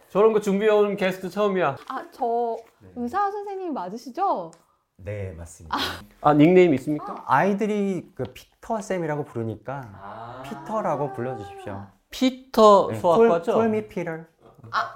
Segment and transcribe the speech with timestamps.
[0.09, 2.57] 저런 거 준비해온 게스트 처음이야 아, 저
[2.95, 4.49] 의사 선생님 맞으시죠?
[4.97, 5.77] 네 맞습니다
[6.21, 7.23] 아 닉네임 있습니까?
[7.27, 13.51] 아 애들이 그 피터 쌤이라고 부르니까 피터라고 불러주십시오 피터 네, 소아과죠?
[13.53, 14.25] Call me Peter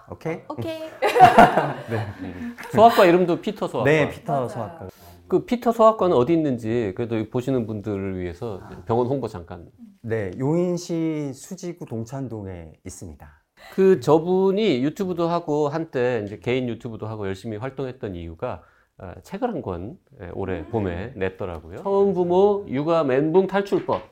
[0.10, 0.42] 오케이?
[0.50, 0.90] 오케이.
[2.74, 4.50] 소아과 이름도 피터 소아과 네 피터 맞아요.
[4.50, 4.88] 소아과
[5.34, 9.66] 그 피터 소아과는 어디 있는지 그래도 보시는 분들을 위해서 병원 홍보 잠깐
[10.04, 13.28] 네 용인시 수지구 동찬동에 있습니다
[13.74, 18.62] 그 저분이 유튜브도 하고 한때 이제 개인 유튜브도 하고 열심히 활동했던 이유가
[19.00, 19.98] 어, 책을 한 권
[20.36, 21.78] 올해 봄에 냈더라고요.
[21.78, 24.04] 처음 부모 육아 멘붕 탈출법.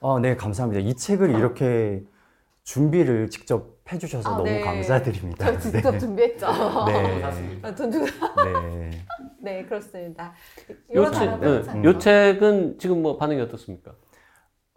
[0.00, 2.02] 어, 네 감사합니다 이 책을 이렇게
[2.64, 4.60] 준비를 직접 해주셔서 아, 너무 네.
[4.60, 5.98] 감사드립니다 저 직접 네.
[5.98, 6.46] 준비했죠.
[6.86, 7.22] 네.
[7.62, 8.06] 아, 돈 주고.
[8.06, 8.90] 네.
[9.40, 10.32] 네, 그렇습니다.
[10.94, 13.92] 요, 책, 네, 참- 요 책은 지금 뭐 반응이 어떻습니까?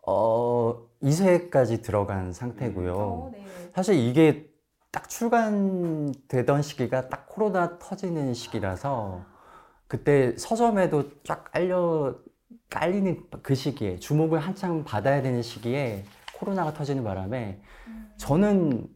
[0.05, 3.45] 어, 2세까지 들어간 상태고요 어, 네.
[3.73, 4.49] 사실 이게
[4.91, 9.21] 딱 출간되던 시기가 딱 코로나 터지는 시기라서
[9.87, 12.15] 그때 서점에도 쫙 깔려
[12.69, 16.03] 깔리는 그 시기에 주목을 한창 받아야 되는 시기에
[16.37, 17.59] 코로나가 터지는 바람에
[18.17, 18.87] 저는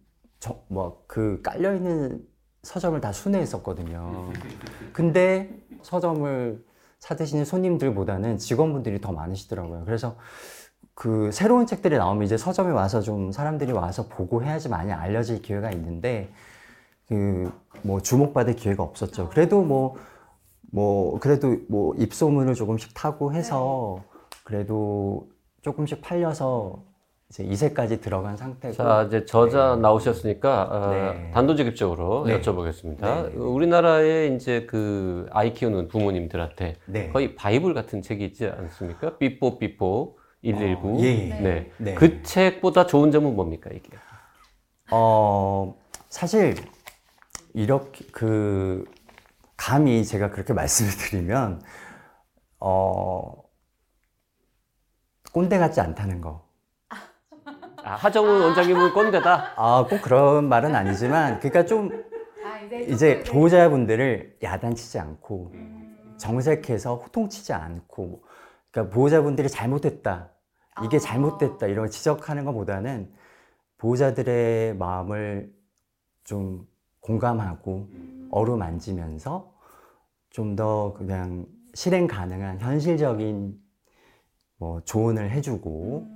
[0.67, 2.25] 뭐 그 깔려 있는
[2.63, 4.31] 서점을 다 순회했었거든요.
[4.93, 5.49] 근데
[5.81, 6.63] 서점을
[6.99, 9.83] 사드시는 손님들보다는 직원분들이 더 많으시더라고요.
[9.85, 10.15] 그래서
[10.93, 15.71] 그 새로운 책들이 나오면 이제 서점에 와서 좀 사람들이 와서 보고 해야지 많이 알려질 기회가
[15.71, 16.29] 있는데
[17.07, 17.51] 그
[17.83, 19.29] 뭐 주목받을 기회가 없었죠.
[19.29, 24.03] 그래도 뭐뭐 그래도 뭐 입소문을 조금씩 타고 해서
[24.43, 25.29] 그래도
[25.61, 26.83] 조금씩 팔려서
[27.31, 31.31] 이제 2세까지 들어간 상태고 자 이제 저자 나오셨으니까 어, 네.
[31.33, 32.41] 단도직입적으로 네.
[32.41, 32.99] 여쭤보겠습니다.
[32.99, 33.35] 네, 네, 네.
[33.37, 37.09] 우리나라에 이제 그 아이 키우는 부모님들한테 네.
[37.09, 39.17] 거의 바이블 같은 책이 있지 않습니까?
[39.17, 40.89] 삐뽀 삐뽀 119.
[40.89, 41.39] 어, 예, 예.
[41.39, 41.71] 네.
[41.77, 41.95] 네.
[41.95, 43.89] 그 책보다 좋은 점은 뭡니까 이게?
[44.91, 45.73] 어,
[46.09, 46.55] 사실
[47.53, 48.83] 이렇게 그
[49.55, 51.61] 감히 제가 그렇게 말씀을 드리면
[52.59, 53.41] 어
[55.31, 56.50] 꼰대 같지 않다는 거.
[57.83, 59.53] 아, 하정우 원장님은 꼰대다.
[59.55, 61.89] 아, 꼭 그런 말은 아니지만 그러니까 좀
[62.45, 65.51] 아, 이제 이제 보호자분들을 야단치지 않고
[66.17, 68.23] 정색해서 호통치지 않고
[68.71, 70.29] 그러니까 보호자분들이 잘못했다.
[70.83, 70.99] 이게 아.
[70.99, 71.65] 잘못됐다.
[71.67, 73.11] 이런 걸 지적하는 것보다는
[73.77, 75.51] 보호자들의 마음을
[76.23, 76.67] 좀
[76.99, 77.87] 공감하고
[78.31, 79.51] 어루만지면서
[80.29, 83.59] 좀 더 그냥 실행 가능한 현실적인
[84.57, 86.07] 뭐 조언을 해주고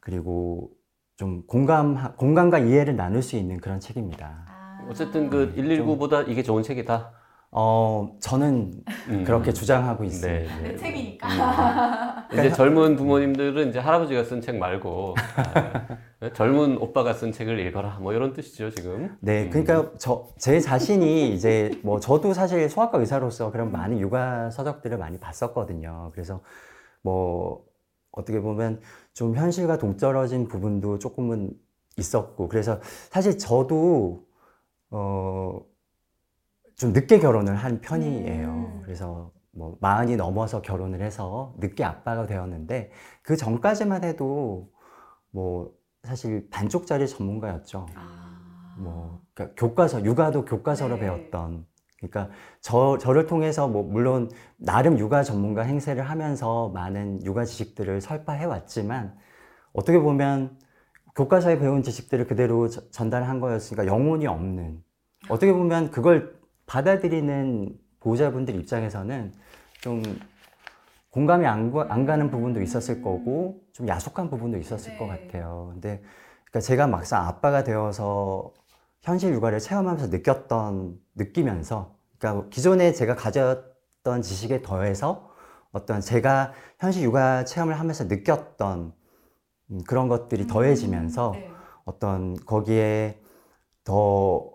[0.00, 0.70] 그리고
[1.16, 4.44] 좀 공감 공감과 이해를 나눌 수 있는 그런 책입니다.
[4.48, 4.86] 아.
[4.90, 7.12] 어쨌든 그 119보다 이게 좋은 책이다.
[7.54, 8.72] 어 저는
[9.08, 9.24] 음.
[9.24, 10.56] 그렇게 주장하고 있습니다.
[10.62, 10.76] 네, 네.
[10.76, 12.28] 책이니까.
[12.32, 15.14] 이제 젊은 부모님들은 이제 할아버지가 쓴 책 말고
[16.20, 19.14] 아, 젊은 오빠가 쓴 책을 읽어라 뭐 이런 뜻이죠 지금.
[19.20, 25.20] 네, 그러니까 저제 자신이 이제 뭐 저도 사실 소아과 의사로서 그런 많은 육아 서적들을 많이
[25.20, 26.10] 봤었거든요.
[26.14, 26.40] 그래서
[27.02, 27.64] 뭐
[28.12, 28.80] 어떻게 보면
[29.12, 31.52] 좀 현실과 동떨어진 부분도 조금은
[31.98, 32.80] 있었고 그래서
[33.10, 34.26] 사실 저도
[34.90, 35.72] 어
[36.82, 38.48] 좀 늦게 결혼을 한 편이에요.
[38.48, 38.80] 음.
[38.82, 42.90] 그래서 뭐 마흔이 넘어서 결혼을 해서 늦게 아빠가 되었는데
[43.22, 44.72] 그 전까지만 해도
[45.30, 47.86] 뭐 사실 반쪽짜리 전문가였죠.
[47.94, 48.74] 아.
[48.78, 51.02] 뭐 그러니까 교과서 육아도 교과서로 네.
[51.02, 51.66] 배웠던
[52.02, 58.44] 그러니까 저 저를 통해서 뭐 물론 나름 육아 전문가 행세를 하면서 많은 육아 지식들을 설파해
[58.44, 59.16] 왔지만
[59.72, 60.58] 어떻게 보면
[61.14, 64.82] 교과서에 배운 지식들을 그대로 저- 전달한 거였으니까 영혼이 없는
[65.28, 66.34] 어떻게 보면 그걸
[66.66, 69.32] 받아들이는 보호자분들 입장에서는
[69.80, 70.02] 좀
[71.10, 74.98] 공감이 안, 가- 안 가는 부분도 있었을 거고 좀 야속한 부분도 있었을 네.
[74.98, 75.68] 것 같아요.
[75.72, 76.02] 근데
[76.44, 78.52] 그러니까 제가 막상 아빠가 되어서
[79.02, 85.30] 현실 육아를 체험하면서 느꼈던 느끼면서 그러니까 기존에 제가 가졌던 지식에 더해서
[85.72, 88.92] 어떤 제가 현실 육아 체험을 하면서 느꼈던
[89.72, 91.50] 음, 그런 것들이 더해지면서 네.
[91.84, 93.20] 어떤 거기에
[93.84, 94.52] 더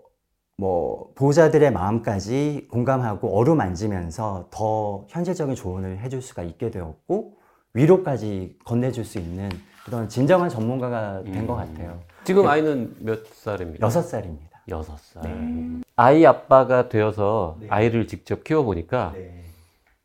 [0.58, 7.34] 뭐 보호자들의 마음까지 공감하고 어루만지면서 더 현실적인 조언을 해줄 수가 있게 되었고
[7.74, 9.48] 위로까지 건네줄 수 있는
[9.84, 11.74] 그런 진정한 전문가가 된것 음.
[11.74, 12.00] 같아요.
[12.24, 13.86] 지금 아이는 몇 살입니까?
[13.86, 14.47] 여섯 살입니다.
[14.68, 15.22] 여섯 살.
[15.22, 15.80] 네.
[15.96, 17.66] 아이 아빠가 되어서 네.
[17.70, 19.44] 아이를 직접 키워보니까 네.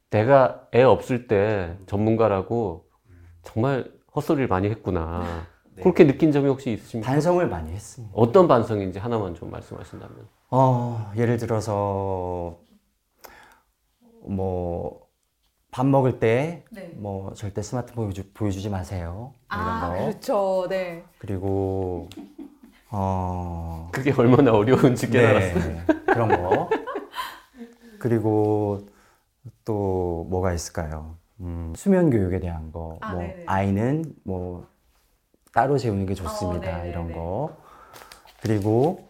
[0.10, 2.86] 내가 애 없을 때 전문가라고
[3.44, 5.46] 정말 헛소리를 많이 했구나.
[5.76, 5.82] 네.
[5.84, 7.10] 그렇게 느낀 점이 혹시 있으십니까?
[7.12, 8.14] 반성을 많이 했습니다.
[8.16, 10.28] 어떤 반성인지 하나만 좀 말씀하신다면.
[10.52, 12.58] 어, 예를 들어서
[14.26, 15.04] 뭐
[15.74, 16.92] 밥 먹을 때 네.
[16.94, 19.34] 뭐 절대 스마트폰 보여주, 보여주 지 마세요.
[19.52, 20.06] 이런 아, 거.
[20.06, 20.68] 그렇죠.
[20.70, 21.04] 네.
[21.18, 22.08] 그리고
[22.96, 25.64] 어 그게 얼마나 어려운지 깨달았어요.
[25.64, 26.70] 네, 그런 거.
[27.98, 28.86] 그리고
[29.66, 31.18] 또 뭐가 있을까요?
[31.40, 33.00] 음, 수면 교육에 대한 거.
[33.02, 33.44] 아, 뭐 네네.
[33.48, 34.68] 아이는 뭐
[35.54, 36.84] 따로 재우는 게 좋습니다.
[36.84, 36.86] 어.
[36.86, 37.58] 이런 거.
[38.44, 39.10] 그리고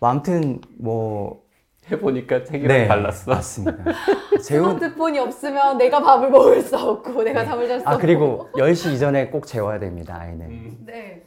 [0.00, 1.44] 뭐 아무튼 뭐
[1.90, 3.30] 해보니까 책이랑 네, 달랐어.
[3.30, 3.84] 맞습니다.
[4.42, 7.94] 재운 스마트폰이 없으면 내가 밥을 먹을 수 없고 내가 잠을 잘 수 없고.
[7.94, 10.16] 아 그리고 10시 이전에 꼭 재워야 됩니다.
[10.18, 10.46] 아이는.
[10.46, 10.76] 음.
[10.86, 11.26] 네.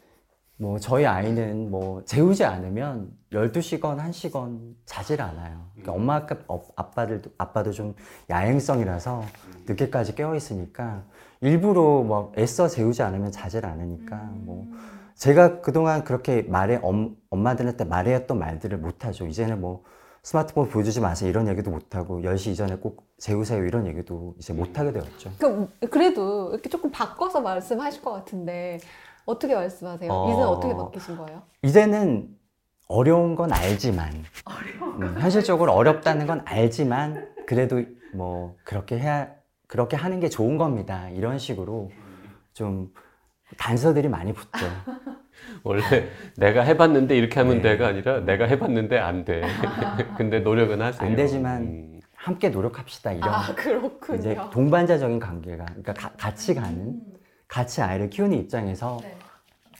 [0.57, 5.65] 뭐 저희 아이는 뭐 재우지 않으면 12시간, 1시간 자질 않아요.
[5.73, 7.93] 그러니까 엄마 아빠, 어, 아빠들도 아빠도 좀
[8.29, 9.23] 야행성이라서
[9.67, 11.03] 늦게까지 깨어 있으니까
[11.41, 14.65] 일부러 뭐 애써 재우지 않으면 자질 않으니까 뭐
[15.15, 19.27] 제가 그동안 그렇게 말해 엄, 엄마들한테 말해왔던 말들을 못 하죠.
[19.27, 19.83] 이제는 뭐
[20.23, 24.79] 스마트폰 보여주지 마세요 이런 얘기도 못 하고 10시 이전에 꼭 재우세요 이런 얘기도 이제 못
[24.79, 25.31] 하게 되었죠.
[25.37, 28.79] 그, 그래도 이렇게 조금 바꿔서 말씀하실 것 같은데
[29.25, 30.11] 어떻게 말씀하세요?
[30.11, 30.29] 어.
[30.29, 31.41] 이제는 어떻게 바뀌신 거예요?
[31.63, 32.29] 이제는
[32.87, 34.11] 어려운 건 알지만
[35.01, 37.81] 음, 현실적으로 어렵다는 건 알지만 그래도
[38.13, 39.29] 뭐 그렇게 해야
[39.67, 41.91] 그렇게 하는 게 좋은 겁니다 이런 식으로
[42.53, 42.93] 좀
[43.57, 44.65] 단서들이 많이 붙죠
[45.63, 45.81] 원래
[46.37, 47.61] 내가 해봤는데 이렇게 하면 네.
[47.63, 49.41] 돼가 아니라 내가 해봤는데 안 돼.
[50.17, 51.07] 근데 노력은 하세요.
[51.07, 51.99] 안 되지만 음.
[52.15, 54.49] 함께 노력합시다 이런 아, 이제 그렇군요.
[54.49, 56.99] 동반자적인 관계가 그러니까 가- 같이 가는
[57.47, 59.15] 같이 아이를 키우는 입장에서 네.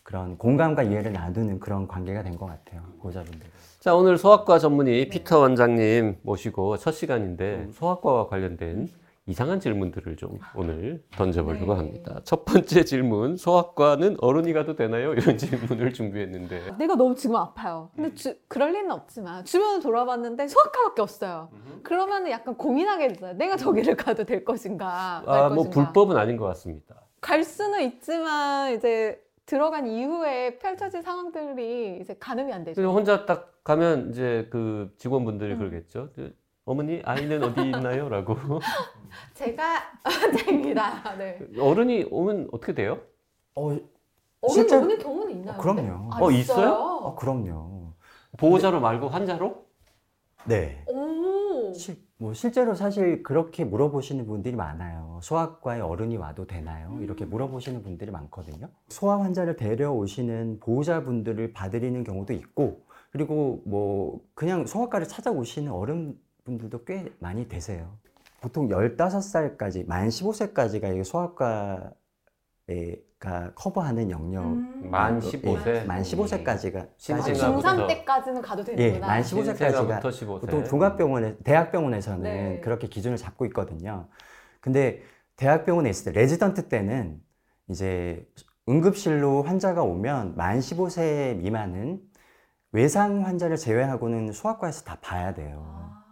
[0.04, 3.48] 그런 공감과 이해를 나누는 그런 관계가 된 것 같아요 보호자분들
[3.80, 8.88] 자 오늘 소아과 전문의 피터 원장님 모시고 첫 시간인데 소아과와 관련된
[9.28, 11.78] 이상한 질문들을 좀 오늘 던져보려고 네.
[11.80, 12.22] 합니다.
[12.26, 15.14] 첫 번째 질문, 소아과는 어른이 가도 되나요?
[15.16, 17.90] 이런 질문을 준비했는데 내가 너무 지금 아파요.
[17.96, 21.50] 근데 주- 그럴 리는 없지만 주변을 돌아봤는데 소아과밖에 없어요.
[21.82, 23.36] 그러면 약간 고민하게 되잖아요.
[23.38, 25.24] 내가 저기를 가도 될 것인가?
[25.26, 25.86] 말 아, 뭐 것인가.
[25.86, 26.94] 불법은 아닌 것 같습니다.
[27.26, 32.84] 갈 수는 있지만 이제 들어간 이후에 펼쳐질 상황들이 이제 가늠이 안 되죠.
[32.92, 35.58] 혼자 딱 가면 이제 그 직원분들이 음.
[35.58, 36.12] 그러겠죠.
[36.16, 38.10] 그, 어머니 아이는 어디 있나요?
[38.10, 38.36] 라고
[39.34, 41.16] 제가 원장입니다.
[41.18, 41.40] 네.
[41.60, 43.02] 어른이 오면 어떻게 돼요?
[43.56, 43.76] 어,
[44.48, 45.58] 실제- 오는 경우는 있나요?
[45.58, 45.82] 어, 그럼요.
[45.82, 46.16] 근데?
[46.16, 46.70] 아, 어, 있어요?
[46.74, 47.94] 어, 그럼요
[48.38, 49.66] 보호자로 말고 환자로?
[50.46, 51.74] 네 오.
[51.74, 55.20] 실, 뭐 실제로 사실 그렇게 물어보시는 분들이 많아요.
[55.22, 56.98] 소아과에 어른이 와도 되나요?
[57.02, 58.70] 이렇게 물어보시는 분들이 많거든요.
[58.88, 67.50] 소아 환자를 데려오시는 보호자분들을 봐드리는 경우도 있고, 그리고 뭐 그냥 소아과를 찾아오시는 어른분들도 꽤 많이
[67.50, 67.98] 되세요.
[68.40, 71.92] 보통 15살까지, 만 15세까지가 소아과
[73.20, 74.44] 가 커버하는 영역.
[74.44, 74.90] 음.
[74.92, 75.86] 만 예, 15세?
[75.86, 77.62] 만 15세까지가 신생아부터.
[77.62, 79.08] 중3 때까지는 가도 예, 되는구나.
[79.08, 80.42] 만 15세까지가 15세부터 15세.
[80.42, 82.62] 보통 종합병원에 대학병원에서는 네.
[82.62, 84.08] 그렇게 기준을 잡고 있거든요.
[84.62, 85.02] 근데
[85.38, 87.22] 대학병원에 있을 때 레지던트 때는
[87.70, 88.28] 이제
[88.68, 92.02] 응급실로 환자가 오면 만 15세 미만은
[92.72, 95.64] 외상 환자를 제외하고는 소아과에서 다 봐야 돼요.
[95.68, 96.04] 아.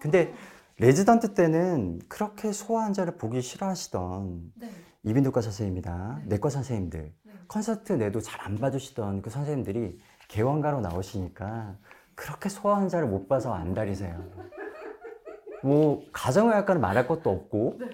[0.00, 0.32] 근데
[0.78, 4.70] 레지던트 때는 그렇게 소아 환자를 보기 싫어하시던 네.
[5.04, 7.32] 이비인후과 선생님이나 내과 선생님들 네.
[7.48, 11.76] consult 내도 잘 안 봐주시던 그 선생님들이 개원가로 나오시니까
[12.14, 14.24] 그렇게 소아 환자를 못 봐서 안달이세요.
[15.62, 17.88] 뭐 가정의학과는 말할 것도 없고 네.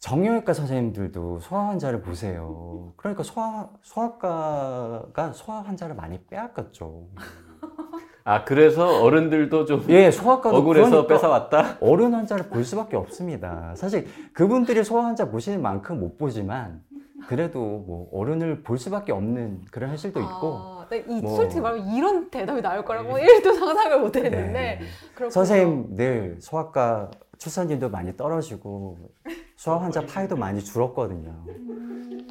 [0.00, 2.92] 정형외과 선생님들도 소아 환자를 보세요.
[2.96, 7.08] 그러니까 소아 소아과가 소아 환자를 많이 빼앗겼죠.
[8.24, 11.78] 아 그래서 어른들도 좀 예, 소아과도 억울해서 그러니까 뺏어왔다?
[11.80, 13.72] 어른 환자를 볼 수밖에 없습니다.
[13.74, 16.82] 사실 그분들이 소아 환자 보시는 만큼 못 보지만
[17.26, 21.86] 그래도 뭐 어른을 볼 수밖에 없는 그런 현실도 있고 아, 네, 이, 뭐- 솔직히 말하면
[21.94, 24.80] 이런 대답이 나올 거라고 1도 상상을 못 했는데.
[25.18, 25.30] 네.
[25.30, 28.98] 선생님 늘 소아과 출산율도 많이 떨어지고
[29.56, 31.44] 소아 환자 파이도 많이 줄었거든요.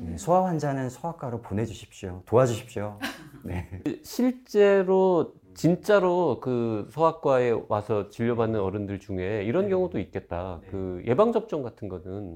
[0.01, 2.21] 네, 소아 환자는 소아과로 보내주십시오.
[2.25, 2.97] 도와주십시오.
[3.43, 3.69] 네.
[4.03, 10.59] 실제로 진짜로 그 소아과에 와서 진료받는 어른들 중에 이런 경우도 있겠다.
[10.69, 12.35] 그 예방 접종 같은 거는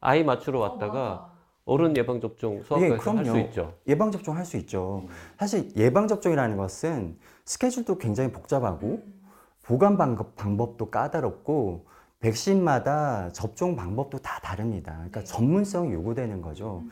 [0.00, 1.34] 아이 맞추러 어, 왔다가 맞아.
[1.66, 3.38] 어른 예방 접종 예, 소아과에서 할수 그럼요.
[3.46, 3.74] 있죠.
[3.88, 5.06] 예방 접종 할 수 있죠.
[5.38, 7.16] 사실 예방 접종이라는 것은
[7.46, 9.02] 스케줄도 굉장히 복잡하고
[9.62, 11.86] 보관 방법, 방법도 까다롭고
[12.20, 14.92] 백신마다 접종 방법도 다 다릅니다.
[14.96, 16.82] 그러니까 전문성이 요구되는 거죠.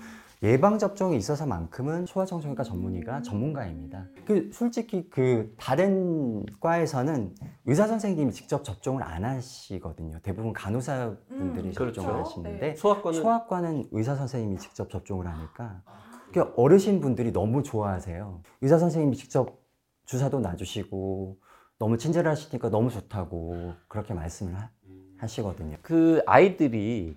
[0.42, 4.08] 예방 접종에 있어서만큼은 소아청소년과 전문의가 전문가입니다.
[4.26, 7.34] 그 솔직히 그 다른 과에서는
[7.66, 10.18] 의사 선생님이 직접 접종을 안 하시거든요.
[10.22, 12.30] 대부분 간호사분들이 음, 접종을 그렇죠.
[12.30, 15.82] 하시는데 소아과는 소아과는 의사 선생님이 직접 접종을 하니까
[16.32, 18.42] 그러니까 어르신 분들이 너무 좋아하세요.
[18.62, 19.61] 의사 선생님이 직접
[20.06, 21.37] 주사도 놔주시고
[21.78, 24.70] 너무 친절하시니까 너무 좋다고 그렇게 말씀을 하,
[25.18, 25.76] 하시거든요.
[25.82, 27.14] 그 아이들이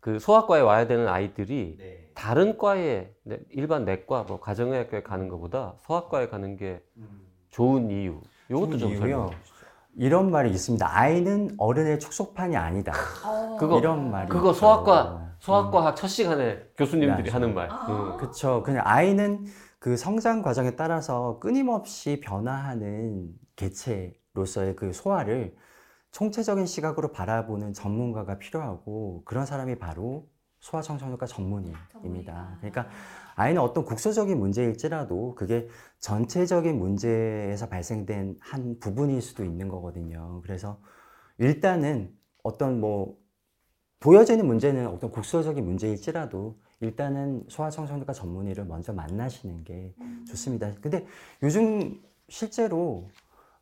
[0.00, 1.78] 그 소아과에 와야 되는 아이들이
[2.14, 6.82] 다른 과에 네, 일반 내과 뭐 가정의학과에 가는 것보다 소아과에 가는 게
[7.50, 9.30] 좋은 이유 이것도 좋은 좀 주시죠.
[9.94, 10.86] 이런 말이 있습니다.
[10.90, 12.92] 아이는 어른의 축소판이 아니다.
[13.26, 13.56] 어.
[13.58, 14.52] 그거- 이런 말이 그거.
[14.52, 17.68] 소아과 소아과 첫 시간에 교수님들이 네, 하는 말.
[17.70, 17.86] 아.
[17.88, 18.16] 응.
[18.16, 18.62] 그렇죠.
[18.62, 19.44] 그냥 아이는
[19.78, 25.54] 그 성장 과정에 따라서 끊임없이 변화하는 개체로서의 그 소아를
[26.12, 30.26] 총체적인 시각으로 바라보는 전문가가 필요하고 그런 사람이 바로
[30.62, 32.56] 소아청소년과 전문의입니다.
[32.58, 32.86] 그러니까
[33.34, 40.40] 아이는 어떤 국소적인 문제일지라도 그게 전체적인 문제에서 발생된 한 부분일 수도 있는 거거든요.
[40.42, 40.78] 그래서
[41.38, 43.18] 일단은 어떤 뭐
[44.00, 49.94] 보여지는 문제는 어떤 국소적인 문제일지라도 일단은 소아청소년과 전문의를 먼저 만나시는 게
[50.28, 50.72] 좋습니다.
[50.80, 51.06] 근데
[51.42, 53.08] 요즘 실제로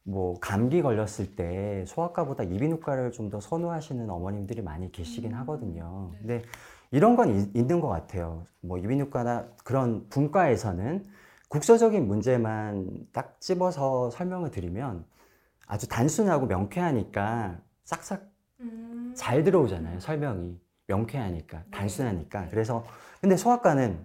[0.03, 6.13] 뭐 감기 걸렸을 때 소아과보다 이비인후과를 좀 더 선호하시는 어머님들이 많이 계시긴 하거든요.
[6.19, 6.43] 근데
[6.91, 8.45] 이런 건 이- 있는 것 같아요.
[8.61, 11.07] 뭐 이비인후과나 그런 분과에서는
[11.49, 15.05] 국소적인 문제만 딱 집어서 설명을 드리면
[15.67, 18.29] 아주 단순하고 명쾌하니까 싹싹
[19.15, 20.01] 잘 들어오잖아요.
[20.01, 22.49] 설명이 명쾌하니까 단순하니까.
[22.49, 22.85] 그래서
[23.21, 24.05] 근데 소아과는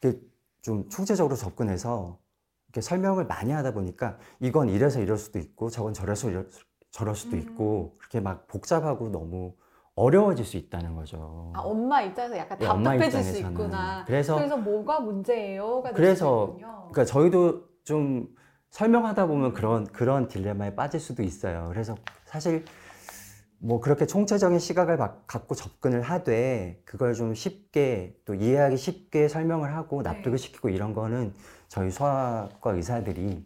[0.00, 0.20] 이렇게
[0.62, 2.18] 좀 총체적으로 접근해서
[2.68, 6.48] 이렇게 설명을 많이 하다 보니까 이건 이래서 이럴 수도 있고 저건 저래서 이럴,
[6.90, 9.54] 저럴 수도 있고 그렇게 막 복잡하고 너무
[9.98, 11.52] 어려워질 수 있다는 거죠.
[11.54, 13.38] 아, 엄마 입장에서 약간 네, 엄마 답답해질 수.
[13.38, 14.04] 있구나.
[14.06, 18.28] 그래서- 그래서 뭐가 문제예요가 그래서 요 그러니까 저희도 좀
[18.70, 21.66] 설명하다 보면 그런 그런 딜레마에 빠질 수도 있어요.
[21.68, 22.64] 그래서 사실
[23.60, 29.74] 뭐 그렇게 총체적인 시각을 바- 갖고 접근을 하되 그걸 좀 쉽게 또 이해하기 쉽게 설명을
[29.74, 31.34] 하고 납득을 시키고 이런 거는
[31.66, 33.44] 저희 소아과 의사들이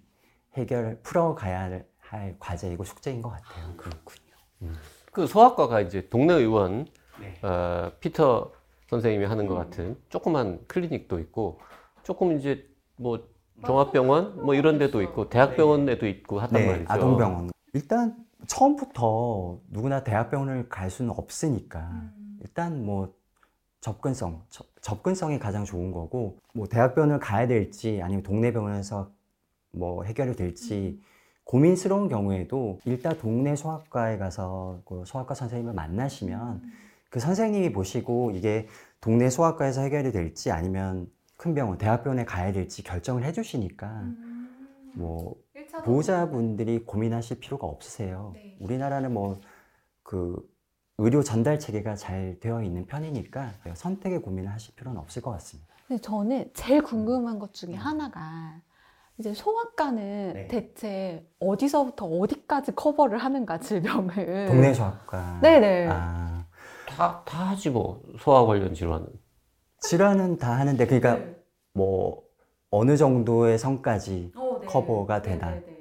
[0.55, 3.75] 해결 풀어가야 할- 할 과제이고 숙제인 것 같아요.
[3.79, 4.73] 그렇군요.
[5.13, 6.87] 그 소아과가 이제 동네 의원
[7.21, 7.39] 네.
[7.47, 8.51] 어, 피터
[8.89, 11.61] 선생님이 하는 것 같은 조그만 클리닉도 있고
[12.03, 12.67] 조금 이제
[12.97, 13.29] 뭐
[13.65, 16.93] 종합병원 뭐 이런 데도 있고 대학병원에도 있고 하단 네, 말이죠.
[16.93, 17.51] 아동병원.
[17.75, 18.17] 일단
[18.47, 22.39] 처음부터 누구나 대학병원을 갈 수는 없으니까 음.
[22.41, 23.15] 일단 뭐
[23.81, 29.11] 접근성, 저- 접근성이 가장 좋은 거고 뭐 대학병원을 가야 될지 아니면 동네 병원에서
[29.73, 30.99] 뭐 해결이 될지
[31.53, 36.63] 고민스러운 경우에도 일단 동네 소아과에 가서 그 소아과 선생님을 만나시면
[37.11, 38.67] 그 선생님이 보시고 이게
[39.01, 44.93] 동네 소아과에서 해결이 될지 아니면 큰 병원, 대학병원에 가야 될지 결정을 해주시니까 음.
[44.95, 45.37] 뭐
[45.85, 48.33] 보호자분들이 고민하실 필요가 없으세요.
[48.35, 48.57] 네.
[48.61, 49.41] 우리나라는 뭐
[50.03, 50.37] 그
[50.99, 55.75] 의료 전달 체계가 잘 되어 있는 편이니까 선택에 고민을 하실 필요는 없을 것 같습니다.
[55.89, 58.61] 근데 저는 제일 궁금한 것 중에 하나가
[59.19, 60.49] 이제 소아과는 네.
[60.49, 65.41] 대체 어디서부터 어디까지 커버를 하는가 질병을 동네 소아과.
[65.43, 65.61] 네.
[65.61, 66.47] 네네 아,
[66.87, 69.07] 다, 다 하지 뭐 소아 관련 질환은.
[69.81, 71.37] 질환은 다 하는데 그러니까 네.
[71.75, 72.23] 뭐
[72.71, 74.67] 어느 정도의 성까지 어, 네.
[74.67, 75.51] 커버가 되나.
[75.51, 75.73] 네네네.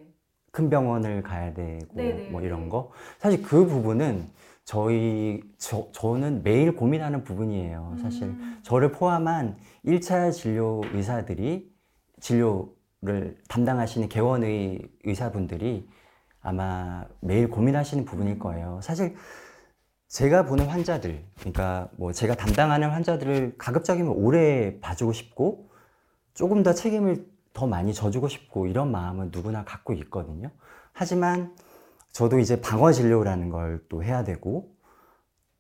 [0.51, 2.27] 큰 병원을 가야 되고 네네.
[2.29, 4.27] 뭐 이런 거 사실 그 부분은
[4.65, 8.59] 저희 저, 저는 매일 고민하는 부분이에요 사실 음.
[8.61, 11.71] 저를 포함한 1차 진료 의사들이
[12.19, 12.73] 진료
[13.03, 15.89] 를 담당하시는 개원의 의사분들이
[16.39, 19.15] 아마 매일 고민하시는 부분일 거예요 사실
[20.08, 25.72] 제가 보는 환자들 그러니까 뭐 제가 담당하는 환자들을 가급적이면 오래 봐주고 싶고
[26.36, 30.51] 조금 더 책임을 더 많이 져주고 싶고 이런 마음은 누구나 갖고 있거든요.
[30.93, 31.55] 하지만
[32.12, 34.75] 저도 이제 방어 진료라는 걸 또 해야 되고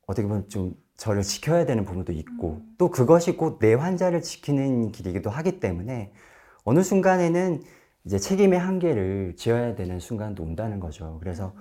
[0.07, 5.29] 어떻게 보면 좀 저를 지켜야 되는 부분도 있고 또 그것이 곧 내 환자를 지키는 길이기도
[5.29, 6.13] 하기 때문에
[6.63, 7.61] 어느 순간에는
[8.05, 11.17] 이제 책임의 한계를 지어야 되는 순간도 온다는 거죠.
[11.19, 11.53] 그래서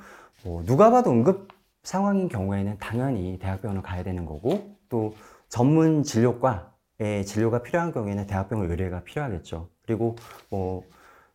[0.44, 1.48] 뭐 누가 봐도 응급
[1.82, 5.14] 상황인 경우에는 당연히 대학병원을 가야 되는 거고 또
[5.48, 9.68] 전문 진료과의 진료가 필요한 경우에는 대학병원 의뢰가 필요하겠죠.
[9.82, 10.16] 그리고
[10.48, 10.84] 뭐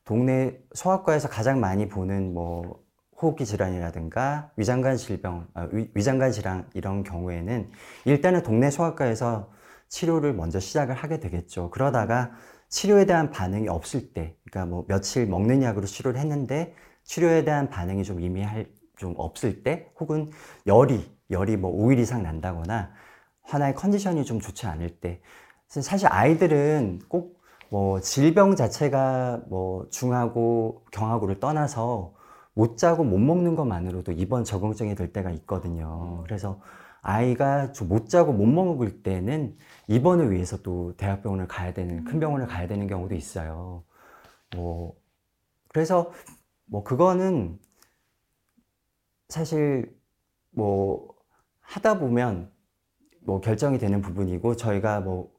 [0.06, 2.84] 동네 소아과에서 가장 많이 보는 뭐
[3.22, 7.70] 호흡기 질환이라든가 위장관 질병, 아, 위, 위장관 질환 이런 경우에는
[8.06, 9.52] 일단은 동네 소아과에서
[9.88, 11.70] 치료를 먼저 시작을 하게 되겠죠.
[11.70, 12.32] 그러다가
[12.70, 18.04] 치료에 대한 반응이 없을 때, 그러니까 뭐 며칠 먹는 약으로 치료를 했는데 치료에 대한 반응이
[18.04, 18.68] 좀 미미할
[18.98, 20.32] 좀 없을 때 혹은
[20.68, 22.92] 열이 열이 뭐 5일 이상 난다거나
[23.44, 25.22] 하나의 컨디션이 좀 좋지 않을 때
[25.68, 27.36] 사실 아이들은 꼭
[27.70, 32.14] 뭐 질병 자체가 뭐 중하고 경하고를 떠나서
[32.54, 36.22] 못 자고 못 먹는 것만으로도 입원 적응증이 될 때가 있거든요.
[36.24, 36.62] 그래서
[37.02, 39.58] 아이가 좀 못 자고 못 먹을 때는
[39.88, 43.84] 입원을 위해서 또 대학병원을 가야 되는 큰 병원을 가야 되는 경우도 있어요.
[44.56, 44.96] 뭐
[45.70, 46.12] 그래서
[46.66, 47.60] 뭐 그거는
[49.30, 49.96] 사실
[50.52, 51.14] 뭐
[51.62, 52.52] 하다 보면
[53.22, 55.32] 뭐 결정이 되는 부분이고 저희가 뭐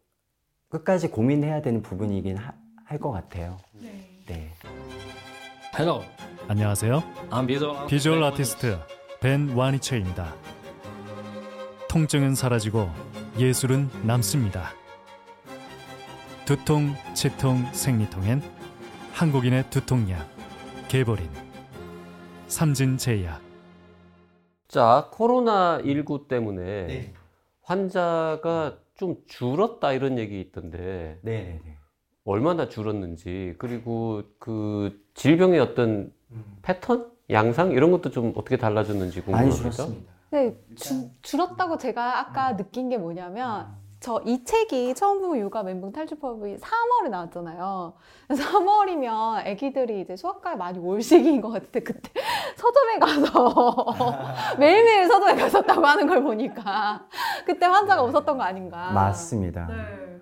[0.69, 3.59] 끝까지 고민해야 되는 부분이긴 할 것 같아요.
[3.73, 4.53] 네.
[5.77, 6.03] Hello,
[6.49, 7.03] 안녕하세요.
[7.31, 8.79] I'm visual, 비주얼 아티스트
[9.21, 10.35] 벤 와니체입니다.
[11.89, 12.89] 통증은 사라지고
[13.39, 14.71] 예술은 남습니다.
[16.47, 18.41] 두통, 치통, 생리통엔
[19.13, 20.27] 한국인의 두통약
[20.89, 21.29] 개보린
[22.47, 23.43] 삼진제약
[24.69, 27.15] 자, 코로나19 때문에 네.
[27.63, 31.79] 환자가 좀 줄었다 이런 얘기 있던데 네, 네, 네.
[32.25, 36.11] 얼마나 줄었는지 그리고 그 질병의 어떤
[36.63, 39.57] 패턴, 양상 이런 것도 좀 어떻게 달라졌는지 많이 궁금합니다.
[39.57, 40.16] 줄었습니다.
[40.31, 43.67] 네, 주- 줄었다고 제가 아까 느낀 게 뭐냐면
[44.01, 47.95] 저 이 책이 처음 보면 육아 멘붕 탈출법이 3월에 나왔잖아요.
[48.29, 52.11] 3월이면 아기들이 이제 수학과에 많이 올 시기인 것 같은데 그때
[52.57, 53.87] 서점에 가서
[54.59, 57.07] 매일매일 서점에 갔었다고 하는 걸 보니까
[57.47, 58.91] 그때 환자가 없었던 거 아닌가.
[58.93, 59.67] 맞습니다.
[59.67, 60.21] 네.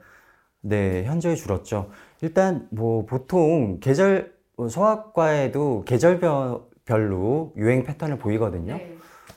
[0.61, 1.91] 네, 현저히 줄었죠.
[2.23, 8.75] 일단 뭐 보통 계절 뭐 소아과에도 계절별로 유행 패턴을 보이거든요.
[8.77, 8.94] 네.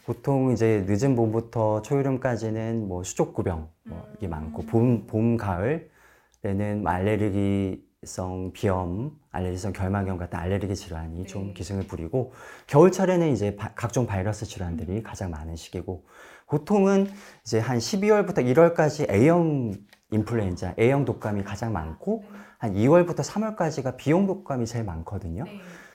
[0.07, 8.53] 보통 이제 늦은 봄부터 초여름까지는 뭐 수족구병 뭐 이게 많고 봄, 봄, 가을에는 뭐 알레르기성
[8.53, 12.31] 비염, 알레르기성 결막염 같은 알레르기 질환이 좀 기승을 부리고
[12.67, 16.05] 겨울철에는 이제 바- 각종 바이러스 질환들이 가장 많은 시기고
[16.47, 17.07] 보통은
[17.45, 19.73] 이제 한 12월부터 1월까지 A형
[20.11, 22.23] 인플루엔자, A형 독감이 가장 많고
[22.59, 25.43] 한 2월부터 3월까지가 B형 독감이 제일 많거든요.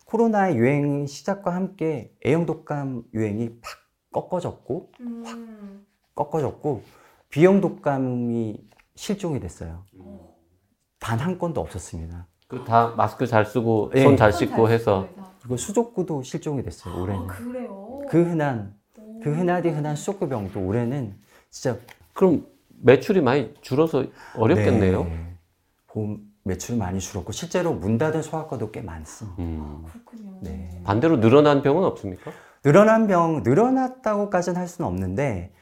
[0.05, 3.82] 코로나 유행 시작과 함께 A형 독감 유행이 팍
[4.13, 4.91] 꺾어졌고
[6.15, 6.83] 꺾어졌고
[7.31, 8.59] B형 독감이
[8.95, 9.85] 실종이 됐어요.
[10.99, 12.27] 단 한 건도 없었습니다.
[12.47, 14.03] 그다 마스크 잘 쓰고 예.
[14.03, 15.09] 손잘 씻고 해서
[15.41, 17.03] 그리고 수족구도 실종이 됐어요.
[17.03, 18.03] 올해는 그래요?
[18.09, 18.75] 그 흔한
[19.23, 21.17] 그 흔하디 흔한 수족구 병도 올해는
[21.51, 21.79] 진짜
[22.13, 22.47] 그럼
[22.83, 24.05] 매출이 많이 줄어서
[24.37, 25.05] 어렵겠네요.
[25.05, 25.37] 네.
[25.89, 29.43] 봄 매출 많이 줄었고 실제로 문 닫은 소아과도 꽤 많습니다.
[29.43, 29.85] 음.
[29.91, 30.39] 그렇군요.
[30.43, 30.81] 네.
[30.85, 32.31] 반대로 늘어난 병은 없습니까?
[32.63, 35.53] 늘어난 병, 늘어났다고까지는 할 수는 없는데,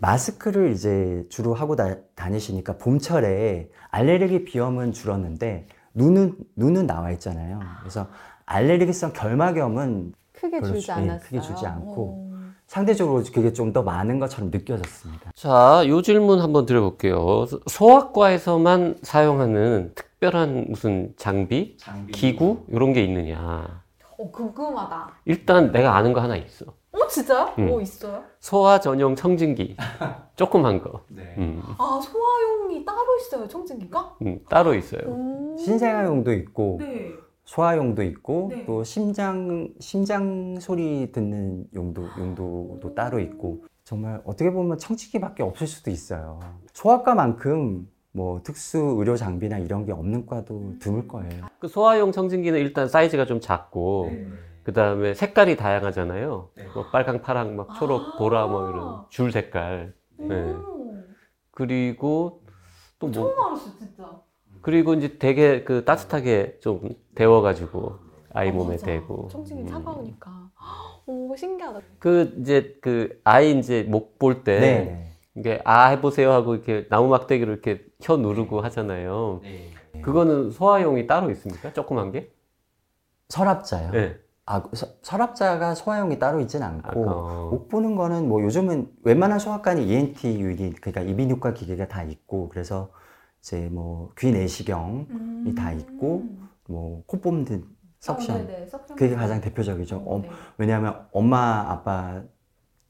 [0.00, 7.60] 마스크를 이제 주로 하고 다, 다니시니까 봄철에 알레르기 비염은 줄었는데, 눈은, 눈은 나와 있잖아요.
[7.80, 8.06] 그래서
[8.44, 11.20] 알레르기성 결막염은 크게 별로 줄지 주- 예, 않았어요.
[11.20, 12.30] 크게 줄지 않고.
[12.32, 12.36] 어.
[12.66, 15.30] 상대적으로 그게 좀 더 많은 것처럼 느껴졌습니다.
[15.36, 17.46] 자, 요 질문 한번 드려볼게요.
[17.68, 21.76] 소아과에서만 사용하는 특별한 무슨 장비,
[22.12, 23.82] 기구 이런 게 있느냐?
[24.18, 25.12] 어, 궁금하다.
[25.26, 26.66] 일단 내가 아는 거 하나 있어.
[26.92, 27.54] 어, 진짜요?
[27.58, 27.66] 음.
[27.68, 28.22] 뭐 있어요?
[28.40, 29.76] 소아 전용 청진기,
[30.36, 31.02] 조그만 거.
[31.08, 31.34] 네.
[31.38, 34.16] 음, 아, 소아용이 따로 있어요, 청진기가?
[34.22, 35.02] 음, 따로 있어요.
[35.06, 35.56] 오.
[35.58, 37.12] 신생아용도 있고, 네.
[37.44, 38.64] 소아용도 있고, 네.
[38.64, 45.90] 또 심장, 심장 소리 듣는 용도, 용도도 따로 있고, 정말 어떻게 보면 청지기밖에 없을 수도
[45.90, 46.40] 있어요.
[46.72, 51.44] 소아과만큼 뭐 특수 의료 장비나 이런 게 없는 과도 드물 거예요.
[51.58, 54.10] 그 소아용 청진기는 일단 사이즈가 좀 작고,
[54.62, 56.48] 그 다음에 색깔이 다양하잖아요.
[56.74, 59.92] 뭐 빨강, 파랑, 막 초록, 보라, 뭐 이런 줄 색깔.
[60.16, 60.34] 네.
[60.34, 61.14] 음.
[61.50, 62.40] 그리고
[62.98, 64.20] 또 뭐, 처음 알았어, 진짜.
[64.62, 67.96] 그리고 이제 되게 그 따뜻하게 좀 데워가지고
[68.32, 68.86] 아이 아, 몸에 맞아.
[68.86, 69.28] 대고.
[69.30, 69.68] 청진기 음.
[69.68, 70.50] 차가우니까.
[71.04, 71.80] 오, 신기하다.
[71.98, 75.02] 그 이제 그 아이 이제 목 볼 때 네.
[75.38, 79.40] 이게 아 해보세요 하고 이렇게 나무 막대기로 이렇게 혀 누르고 하잖아요.
[80.02, 81.72] 그거는 소아용이 따로 있습니까?
[81.72, 82.32] 조그만 게?
[83.28, 83.90] 서랍자요.
[83.90, 84.16] 네.
[84.48, 87.48] 아, 서, 서랍자가 소아용이 따로 있진 않고, 어.
[87.50, 92.90] 목 보는 거는 뭐 요즘은 웬만한 소아과는 ENT 유닛, 그러니까 이비인후과 기계가 다 있고, 그래서
[93.40, 96.22] 이제 뭐 귀 내시경이 다 있고,
[96.68, 97.64] 뭐코 뽑는
[97.98, 98.36] 석션.
[98.36, 98.44] 음.
[98.44, 98.96] 어, 네네, 석션.
[98.96, 99.96] 그게 가장 대표적이죠.
[100.06, 100.30] 어, 네.
[100.58, 102.22] 왜냐하면 엄마, 아빠,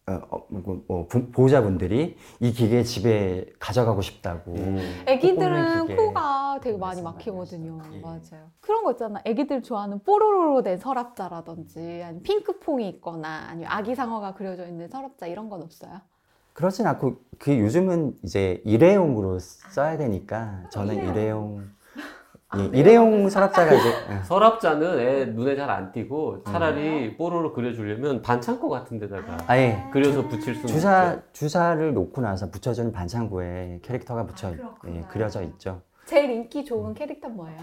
[0.09, 4.53] 어, 어, 뭐, 뭐 부- 보호자분들이 이 기계 집에 가져가고 싶다고.
[4.53, 4.79] 음.
[5.09, 5.97] 애기들은 코 뽑는 기계.
[5.97, 7.83] 코가 되게 많이 막히거든요.
[7.95, 8.01] 예.
[8.01, 8.53] 맞아요.
[8.61, 9.21] 그런 거 있잖아.
[9.25, 15.49] 애기들 좋아하는 뽀로로로 된 서랍자라든지, 아니면 핑크퐁이 있거나, 아니면 아기 상어가 그려져 있는 서랍자 이런
[15.49, 16.01] 건 없어요?
[16.53, 21.69] 그렇진 않고, 그 요즘은 이제 일회용으로 써야 되니까, 저는 일회용.
[22.55, 22.79] 일회용 아, 예, 네.
[22.79, 24.23] 일회용 설압자가 이제 예.
[24.25, 30.55] 설압자는 애 눈에 잘 안 띄고 차라리 뽀로로 그려주려면 반창고 같은 데다가 아예 그려서 붙일
[30.55, 31.23] 수는 주사 있죠.
[31.33, 34.97] 주사를 놓고 나서 붙여주는 반창고에 캐릭터가 붙여 아, 그렇구나.
[34.97, 35.83] 예, 그려져 있죠.
[36.07, 37.59] 제일 인기 좋은 캐릭터 뭐예요?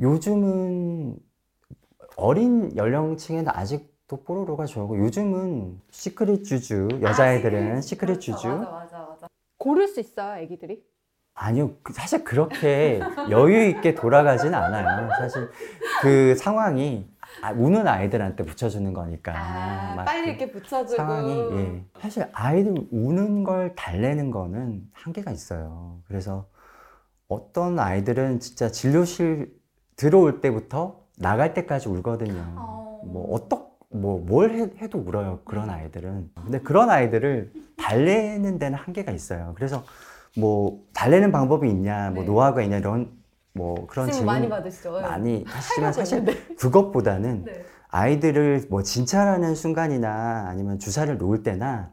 [0.00, 1.16] 요즘은
[2.16, 9.26] 어린 연령층에는 아직도 뽀로로가 좋아하고 요즘은 시크릿 주주 여자애들은 시크릿 주주 맞아 맞아.
[9.58, 10.84] 고를 수 있어요, 애기들이?
[11.42, 11.72] 아니요.
[11.82, 13.00] 그- 사실 그렇게
[13.30, 15.08] 여유 있게 돌아가진 않아요.
[15.18, 15.50] 사실
[16.00, 17.10] 그 상황이
[17.42, 19.32] 아, 우는 아이들한테 붙여주는 거니까.
[19.34, 20.96] 아, 막 빨리 그 이렇게 붙여주고.
[20.96, 21.84] 상황이 예.
[22.00, 25.98] 사실 아이들 우는 걸 달래는 거는 한계가 있어요.
[26.06, 26.46] 그래서
[27.28, 29.52] 어떤 아이들은 진짜 진료실
[29.96, 32.40] 들어올 때부터 나갈 때까지 울거든요.
[32.56, 33.00] 어.
[33.04, 36.30] 뭐 어떻 뭐 뭘 해 도 울어요 그런 아이들은.
[36.44, 39.52] 근데 그런 아이들을 달래는 데는 한계가 있어요.
[39.56, 39.82] 그래서
[40.36, 42.28] 뭐 달래는 방법이 있냐 뭐 네.
[42.30, 43.12] 노하우가 있냐 이런
[43.52, 44.92] 뭐 그런 질문 많이 받으시죠?
[45.00, 46.56] 많이 하시지만 하려고 사실.
[46.56, 47.64] 그것보다는 네.
[47.88, 51.90] 아이들을 뭐 진찰하는 순간이나 아니면 주사를 놓을 때나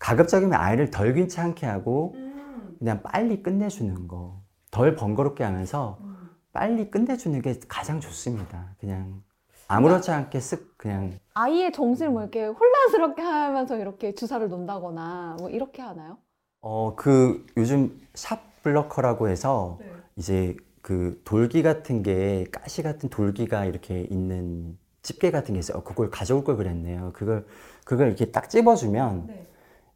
[0.00, 2.76] 가급적이면 아이를 덜 귀찮게 하고 음.
[2.78, 4.44] 그냥 빨리 끝내주는 거
[4.74, 6.30] 덜 번거롭게 하면서 음.
[6.52, 9.22] 빨리 끝내주는 게 가장 좋습니다 그냥
[9.68, 15.80] 아무렇지 않게 쓱 그냥 아이의 정신을 뭐 이렇게 혼란스럽게 하면서 이렇게 주사를 놓는다거나 뭐 이렇게
[15.80, 16.18] 하나요?
[16.66, 19.86] 어, 그 요즘 샵 블러커라고 해서 네.
[20.16, 25.78] 이제 그 돌기 같은 게 가시 같은 돌기가 이렇게 있는 집게 같은 게 있어요.
[25.78, 27.10] 어, 그걸 가져올 걸 그랬네요.
[27.12, 27.46] 그걸
[27.84, 29.46] 그걸 이렇게 딱 찝어주면 네.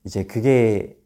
[0.05, 0.99] 이제 그게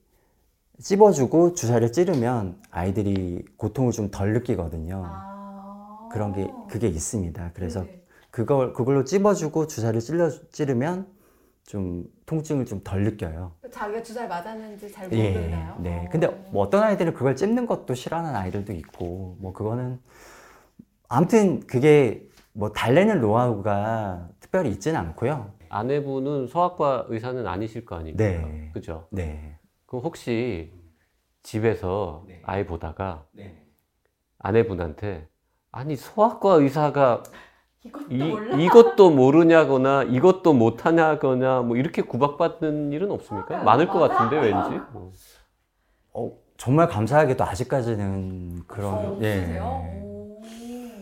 [0.80, 5.00] 찝어주고 주사를 찌르면 아이들이 고통을 좀 덜 느끼거든요.
[5.06, 6.08] 아.
[6.12, 7.52] 그런 게 그게 있습니다.
[7.54, 8.02] 그래서 네.
[8.32, 11.06] 그걸 그걸로 찝어주고 주사를 찔러 찌르면
[11.66, 13.52] 좀 통증을 좀 덜 느껴요.
[13.70, 15.76] 자기가 주사를 맞았는지 잘 예, 모르나요?
[15.80, 16.04] 네.
[16.06, 16.08] 어.
[16.10, 20.00] 근데 뭐 어떤 아이들은 그걸 찝는 것도 싫어하는 아이들도 있고, 뭐 그거는
[21.08, 25.52] 아무튼 그게 뭐 달래는 노하우가 특별히 있지는 않고요.
[25.68, 28.16] 아내분은 소아과 의사는 아니실 거 아니에요?
[28.16, 28.70] 네.
[28.74, 29.06] 그죠?
[29.10, 29.58] 네.
[29.86, 30.72] 그럼 혹시
[31.42, 32.42] 집에서 네.
[32.44, 33.64] 아이 보다가 네.
[34.38, 35.28] 아내분한테
[35.70, 37.22] 아니 소아과 의사가
[37.84, 38.56] 이것도 이, 몰라?
[38.56, 43.62] 이것도 모르냐거나 이것도 못하냐거나 뭐 이렇게 구박받는 일은 없습니까?
[43.62, 44.80] 많을 것 같은데 왠지.
[44.92, 45.12] 어.
[46.14, 49.60] 어, 정말 감사하게도 아직까지는 그런, 어, 예.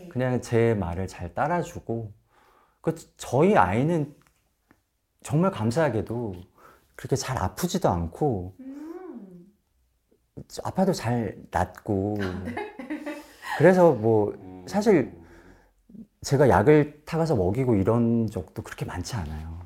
[0.09, 2.13] 그냥 제 말을 잘 따라주고,
[2.81, 4.15] 그 저희 아이는
[5.23, 6.35] 정말 감사하게도
[6.95, 8.71] 그렇게 잘 아프지도 않고, 음.
[10.65, 12.17] 아파도 잘 낫고
[13.59, 15.13] 그래서 뭐 사실
[16.23, 19.59] 제가 약을 타가서 먹이고 이런 적도 그렇게 많지 않아요.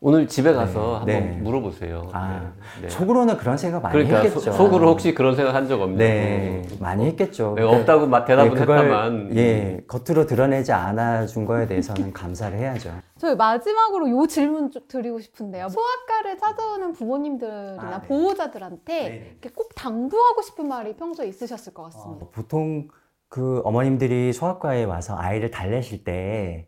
[0.00, 1.42] 오늘 집에 가서 네, 한번 네.
[1.42, 2.10] 물어보세요.
[2.12, 2.88] 아, 네, 네.
[2.90, 4.38] 속으로는 그런 생각 많이 그러니까 했겠죠.
[4.40, 5.96] 소- 속으로 혹시 그런 생각 한 적 없냐고.
[5.96, 7.54] 네 많이 했겠죠.
[7.54, 9.36] 내가 없다고 막 대답은 네, 그걸, 했다만.
[9.38, 12.92] 예 겉으로 드러내지 않아 준 거에 대해서는 감사를 해야죠.
[13.16, 15.70] 저희 마지막으로 요 질문 좀 드리고 싶은데요.
[15.70, 18.06] 소아과를 찾아오는 부모님들이나 아, 네.
[18.08, 22.26] 보호자들한테 꼭 당부하고 싶은 말이 평소에 있으셨을 것 같습니다.
[22.26, 22.88] 어, 보통
[23.36, 26.66] 그 어머님들이 소아과에 와서 아이를 달래실 때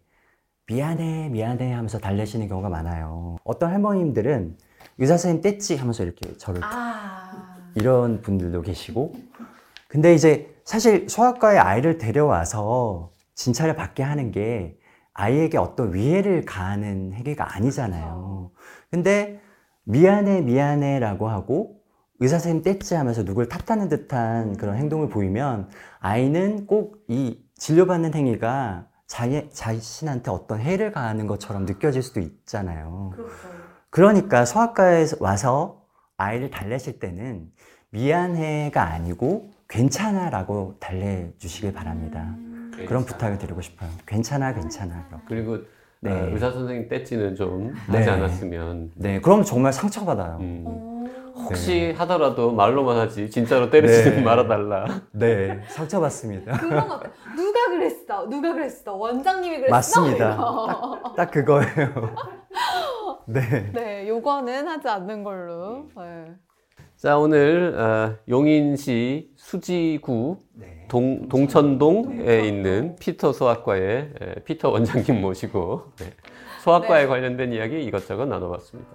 [0.66, 3.38] 미안해 미안해 하면서 달래시는 경우가 많아요.
[3.42, 4.54] 어떤 할머님들은
[4.98, 7.56] 의사 선생님 뗐지 하면서 이렇게 저를 아.
[7.74, 9.14] 이런 분들도 계시고
[9.88, 14.76] 근데 이제 사실 소아과에 아이를 데려와서 진찰을 받게 하는 게
[15.14, 18.50] 아이에게 어떤 위해를 가하는 행위가 아니잖아요.
[18.90, 19.40] 근데
[19.84, 21.77] 미안해 미안해라고 하고
[22.20, 25.68] 의사 선생님 뗐지 하면서 누굴 탓하는 듯한 그런 행동을 보이면
[26.00, 33.12] 아이는 꼭 이 진료받는 행위가 자기 자신한테 어떤 해를 가하는 것처럼 느껴질 수도 있잖아요.
[33.14, 33.32] 그렇죠.
[33.90, 35.82] 그러니까 소아과에 와서
[36.18, 37.50] 아이를 달래실 때는
[37.90, 42.34] 미안해가 아니고 괜찮아라고 달래주시길 바랍니다.
[42.86, 43.90] 그런 부탁을 드리고 싶어요.
[44.06, 45.06] 괜찮아, 괜찮아.
[45.08, 45.24] 이렇게.
[45.26, 45.58] 그리고
[46.00, 46.12] 네.
[46.12, 47.98] 아, 의사 선생님 떼찌는 좀 네.
[47.98, 48.92] 하지 않았으면.
[48.94, 50.36] 네, 그럼 정말 상처받아요.
[50.40, 50.64] 음.
[51.38, 51.42] 오.
[51.42, 54.22] 혹시 하더라도 말로만 하지 진짜로 때리지는 네.
[54.22, 55.02] 말아달라.
[55.12, 56.58] 네, 상처받습니다.
[56.58, 57.12] 그런 것 같아요.
[57.36, 58.28] 누가 그랬어?
[58.28, 58.94] 누가 그랬어?
[58.94, 59.70] 원장님이 그랬어?
[59.70, 60.34] 맞습니다.
[60.34, 61.14] 이거.
[61.16, 62.14] 딱 그거예요.
[63.26, 63.70] 네.
[63.72, 65.86] 네, 요거는 하지 않는 걸로.
[65.96, 66.34] 네.
[66.96, 70.86] 자 오늘 어, 용인시 수지구 네.
[70.88, 76.06] 동, 동천동에 있는 피터 소아과의 에, 피터 원장님 모시고 네,
[76.64, 77.06] 소아과에 네.
[77.06, 78.90] 관련된 이야기 이것저것 나눠봤습니다.